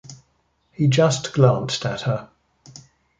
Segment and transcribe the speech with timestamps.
[0.71, 2.31] He just glanced at her.